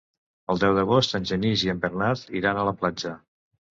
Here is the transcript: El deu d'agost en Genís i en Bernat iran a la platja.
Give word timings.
El 0.53 0.61
deu 0.61 0.77
d'agost 0.77 1.13
en 1.19 1.29
Genís 1.33 1.65
i 1.67 1.71
en 1.75 1.83
Bernat 1.85 2.25
iran 2.41 2.63
a 2.63 2.67
la 2.71 2.77
platja. 2.81 3.13